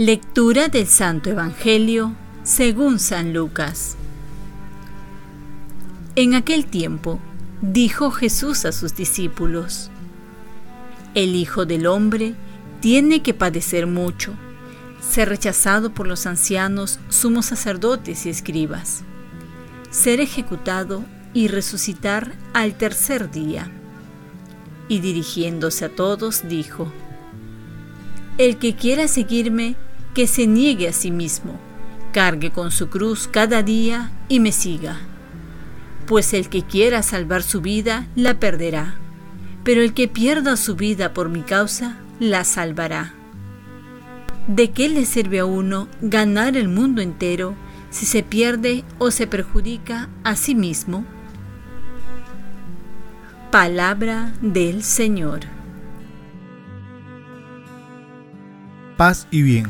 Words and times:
Lectura 0.00 0.68
del 0.68 0.86
Santo 0.86 1.28
Evangelio 1.28 2.14
según 2.42 2.98
San 2.98 3.34
Lucas. 3.34 3.96
En 6.16 6.34
aquel 6.34 6.64
tiempo 6.64 7.20
dijo 7.60 8.10
Jesús 8.10 8.64
a 8.64 8.72
sus 8.72 8.94
discípulos, 8.94 9.90
El 11.14 11.34
Hijo 11.34 11.66
del 11.66 11.86
Hombre 11.86 12.34
tiene 12.80 13.22
que 13.22 13.34
padecer 13.34 13.86
mucho, 13.86 14.32
ser 15.06 15.28
rechazado 15.28 15.92
por 15.92 16.06
los 16.06 16.24
ancianos, 16.24 16.98
sumos 17.10 17.44
sacerdotes 17.44 18.24
y 18.24 18.30
escribas, 18.30 19.02
ser 19.90 20.20
ejecutado 20.20 21.04
y 21.34 21.48
resucitar 21.48 22.32
al 22.54 22.74
tercer 22.74 23.30
día. 23.30 23.70
Y 24.88 25.00
dirigiéndose 25.00 25.84
a 25.84 25.88
todos 25.88 26.48
dijo, 26.48 26.92
El 28.38 28.56
que 28.56 28.74
quiera 28.74 29.08
seguirme, 29.08 29.76
que 30.14 30.26
se 30.26 30.46
niegue 30.46 30.88
a 30.88 30.92
sí 30.92 31.10
mismo, 31.10 31.58
cargue 32.12 32.50
con 32.50 32.70
su 32.70 32.88
cruz 32.88 33.28
cada 33.28 33.62
día 33.62 34.10
y 34.28 34.40
me 34.40 34.52
siga. 34.52 34.98
Pues 36.06 36.34
el 36.34 36.48
que 36.48 36.62
quiera 36.62 37.02
salvar 37.02 37.42
su 37.42 37.60
vida, 37.60 38.08
la 38.16 38.40
perderá, 38.40 38.96
pero 39.62 39.82
el 39.82 39.94
que 39.94 40.08
pierda 40.08 40.56
su 40.56 40.74
vida 40.74 41.12
por 41.14 41.28
mi 41.28 41.42
causa, 41.42 41.98
la 42.18 42.42
salvará. 42.44 43.14
¿De 44.48 44.72
qué 44.72 44.88
le 44.88 45.04
sirve 45.04 45.38
a 45.38 45.44
uno 45.44 45.86
ganar 46.00 46.56
el 46.56 46.66
mundo 46.66 47.02
entero 47.02 47.54
si 47.90 48.06
se 48.06 48.22
pierde 48.22 48.84
o 48.98 49.10
se 49.10 49.26
perjudica 49.26 50.08
a 50.24 50.36
sí 50.36 50.54
mismo? 50.54 51.04
Palabra 53.50 54.32
del 54.40 54.82
Señor. 54.82 55.40
Paz 58.96 59.26
y 59.30 59.42
bien. 59.42 59.66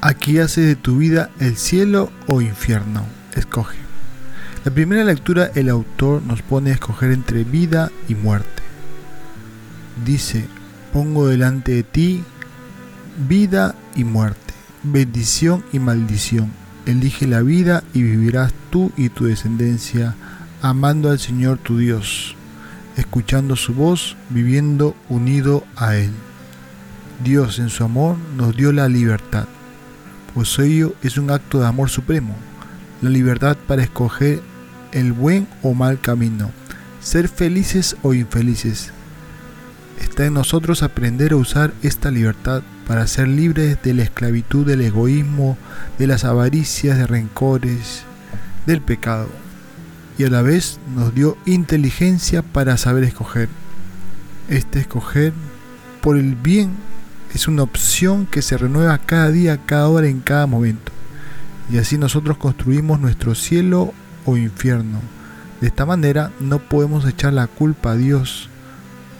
Aquí 0.00 0.38
hace 0.38 0.60
de 0.60 0.76
tu 0.76 0.98
vida 0.98 1.30
el 1.40 1.56
cielo 1.56 2.12
o 2.26 2.40
infierno. 2.40 3.04
Escoge. 3.34 3.78
La 4.64 4.72
primera 4.72 5.04
lectura 5.04 5.50
el 5.54 5.68
autor 5.68 6.22
nos 6.22 6.42
pone 6.42 6.70
a 6.70 6.74
escoger 6.74 7.12
entre 7.12 7.44
vida 7.44 7.90
y 8.08 8.14
muerte. 8.14 8.62
Dice, 10.04 10.44
pongo 10.92 11.26
delante 11.26 11.72
de 11.72 11.82
ti 11.82 12.24
vida 13.28 13.74
y 13.94 14.04
muerte, 14.04 14.54
bendición 14.82 15.64
y 15.72 15.78
maldición. 15.78 16.65
Elige 16.86 17.26
la 17.26 17.42
vida 17.42 17.84
y 17.92 18.02
vivirás 18.02 18.52
tú 18.70 18.92
y 18.96 19.08
tu 19.08 19.26
descendencia, 19.26 20.14
amando 20.62 21.10
al 21.10 21.18
Señor 21.18 21.58
tu 21.58 21.78
Dios, 21.78 22.36
escuchando 22.96 23.56
su 23.56 23.74
voz, 23.74 24.16
viviendo 24.30 24.96
unido 25.08 25.64
a 25.76 25.96
Él. 25.96 26.12
Dios 27.22 27.58
en 27.58 27.68
su 27.68 27.84
amor 27.84 28.16
nos 28.36 28.56
dio 28.56 28.72
la 28.72 28.88
libertad 28.88 29.48
pues 30.36 30.58
ello 30.58 30.94
es 31.02 31.16
un 31.16 31.30
acto 31.30 31.60
de 31.60 31.66
amor 31.66 31.88
supremo, 31.88 32.36
la 33.00 33.08
libertad 33.08 33.56
para 33.66 33.82
escoger 33.82 34.42
el 34.92 35.14
buen 35.14 35.48
o 35.62 35.72
mal 35.72 35.98
camino, 35.98 36.50
ser 37.00 37.28
felices 37.28 37.96
o 38.02 38.12
infelices. 38.12 38.92
Está 40.00 40.26
en 40.26 40.34
nosotros 40.34 40.82
aprender 40.82 41.32
a 41.32 41.36
usar 41.36 41.72
esta 41.82 42.10
libertad 42.10 42.62
para 42.86 43.06
ser 43.06 43.28
libres 43.28 43.78
de 43.82 43.94
la 43.94 44.02
esclavitud 44.02 44.66
del 44.66 44.82
egoísmo, 44.82 45.58
de 45.98 46.06
las 46.06 46.24
avaricias, 46.24 46.98
de 46.98 47.06
rencores, 47.06 48.02
del 48.66 48.80
pecado. 48.80 49.28
Y 50.18 50.24
a 50.24 50.30
la 50.30 50.42
vez 50.42 50.78
nos 50.94 51.14
dio 51.14 51.36
inteligencia 51.44 52.42
para 52.42 52.76
saber 52.76 53.04
escoger. 53.04 53.48
Este 54.48 54.80
escoger 54.80 55.32
por 56.00 56.16
el 56.16 56.34
bien 56.34 56.74
es 57.34 57.48
una 57.48 57.62
opción 57.62 58.26
que 58.26 58.42
se 58.42 58.56
renueva 58.56 58.98
cada 58.98 59.30
día, 59.30 59.58
cada 59.66 59.88
hora, 59.88 60.06
en 60.06 60.20
cada 60.20 60.46
momento. 60.46 60.92
Y 61.70 61.78
así 61.78 61.98
nosotros 61.98 62.38
construimos 62.38 63.00
nuestro 63.00 63.34
cielo 63.34 63.92
o 64.24 64.36
infierno. 64.36 65.00
De 65.60 65.66
esta 65.66 65.84
manera 65.84 66.30
no 66.38 66.58
podemos 66.58 67.06
echar 67.06 67.32
la 67.32 67.46
culpa 67.46 67.92
a 67.92 67.96
Dios, 67.96 68.48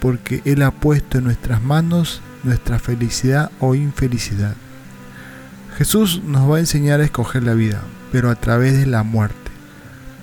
porque 0.00 0.42
Él 0.44 0.62
ha 0.62 0.70
puesto 0.70 1.18
en 1.18 1.24
nuestras 1.24 1.62
manos 1.62 2.22
nuestra 2.42 2.78
felicidad 2.78 3.50
o 3.60 3.74
infelicidad. 3.74 4.54
Jesús 5.76 6.22
nos 6.24 6.50
va 6.50 6.56
a 6.56 6.60
enseñar 6.60 7.00
a 7.00 7.04
escoger 7.04 7.42
la 7.42 7.54
vida, 7.54 7.82
pero 8.12 8.30
a 8.30 8.34
través 8.34 8.78
de 8.78 8.86
la 8.86 9.02
muerte, 9.02 9.50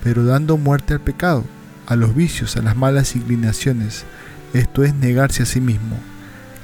pero 0.03 0.25
dando 0.25 0.57
muerte 0.57 0.93
al 0.93 1.01
pecado, 1.01 1.43
a 1.85 1.95
los 1.95 2.15
vicios, 2.15 2.57
a 2.57 2.61
las 2.61 2.75
malas 2.75 3.15
inclinaciones, 3.15 4.05
esto 4.53 4.83
es 4.83 4.93
negarse 4.93 5.43
a 5.43 5.45
sí 5.45 5.61
mismo 5.61 5.97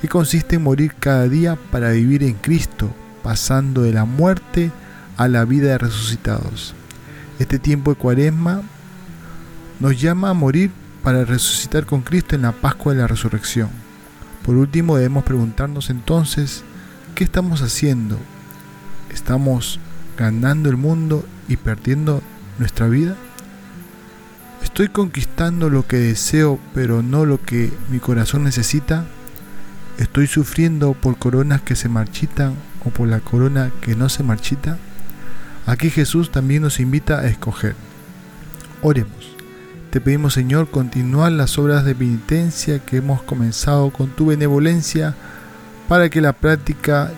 que 0.04 0.10
consiste 0.10 0.58
en 0.58 0.64
morir 0.64 0.94
cada 1.00 1.30
día 1.30 1.58
para 1.72 1.92
vivir 1.92 2.24
en 2.24 2.34
Cristo, 2.34 2.94
pasando 3.24 3.84
de 3.84 3.94
la 3.94 4.04
muerte 4.04 4.70
a 5.16 5.30
la 5.30 5.46
vida 5.46 5.70
de 5.70 5.78
resucitados. 5.78 6.76
Este 7.40 7.58
tiempo 7.58 7.92
de 7.92 7.98
cuaresma 7.98 8.64
nos 9.80 10.02
llama 10.02 10.32
a 10.32 10.34
morir 10.34 10.72
para 11.04 11.26
resucitar 11.26 11.86
con 11.86 12.02
Cristo 12.02 12.36
en 12.36 12.44
la 12.44 12.54
Pascua 12.54 12.94
de 12.94 13.02
la 13.02 13.08
Resurrección. 13.08 13.70
Por 14.44 14.56
último, 14.56 14.96
debemos 14.96 15.26
preguntarnos 15.26 15.90
entonces, 15.90 16.64
¿qué 17.14 17.26
estamos 17.26 17.62
haciendo? 17.62 18.18
¿Estamos 19.12 19.80
ganando 20.18 20.70
el 20.70 20.78
mundo 20.78 21.26
y 21.48 21.58
perdiendo 21.58 22.22
nuestra 22.58 22.88
vida? 22.88 23.16
¿Estoy 24.64 24.88
conquistando 24.88 25.70
lo 25.70 25.86
que 25.86 25.98
deseo 25.98 26.60
pero 26.74 27.04
no 27.04 27.26
lo 27.26 27.42
que 27.42 27.72
mi 27.90 28.00
corazón 28.00 28.46
necesita? 28.46 29.06
¿Estoy 29.98 30.26
sufriendo 30.26 30.94
por 30.94 31.18
coronas 31.18 31.62
que 31.62 31.76
se 31.76 31.90
marchitan 31.90 32.56
o 32.84 32.90
por 32.90 33.08
la 33.08 33.20
corona 33.20 33.72
que 33.82 33.96
no 33.96 34.10
se 34.10 34.24
marchita? 34.24 34.78
Aquí 35.66 35.90
Jesús 35.90 36.32
también 36.32 36.64
nos 36.64 36.80
invita 36.80 37.20
a 37.20 37.28
escoger. 37.28 37.76
Oremos. 38.82 39.33
Te 39.94 40.02
pedimos 40.02 40.34
Señor 40.34 40.72
continuar 40.72 41.34
las 41.34 41.60
obras 41.60 41.86
de 41.86 41.94
penitencia 41.94 42.80
que 42.80 42.98
hemos 42.98 43.22
comenzado 43.22 43.92
con 43.92 44.10
tu 44.10 44.26
benevolencia 44.26 45.14
para 45.88 46.10
que 46.10 46.20
la 46.20 46.34
práctica 46.34 47.12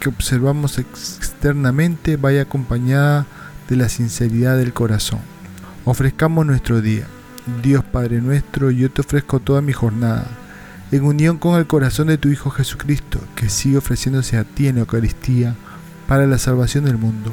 que 0.00 0.08
observamos 0.08 0.78
externamente 0.78 2.16
vaya 2.16 2.42
acompañada 2.42 3.26
de 3.68 3.76
la 3.76 3.88
sinceridad 3.88 4.58
del 4.58 4.72
corazón. 4.72 5.20
Ofrezcamos 5.84 6.44
nuestro 6.44 6.80
día. 6.80 7.06
Dios 7.62 7.84
Padre 7.84 8.20
nuestro, 8.20 8.72
yo 8.72 8.90
te 8.90 9.02
ofrezco 9.02 9.38
toda 9.38 9.62
mi 9.62 9.72
jornada 9.72 10.26
en 10.90 11.04
unión 11.04 11.38
con 11.38 11.56
el 11.56 11.68
corazón 11.68 12.08
de 12.08 12.18
tu 12.18 12.28
Hijo 12.28 12.50
Jesucristo, 12.50 13.20
que 13.36 13.48
sigue 13.48 13.76
ofreciéndose 13.76 14.36
a 14.36 14.42
ti 14.42 14.66
en 14.66 14.74
la 14.74 14.80
Eucaristía 14.80 15.54
para 16.08 16.26
la 16.26 16.38
salvación 16.38 16.86
del 16.86 16.98
mundo. 16.98 17.32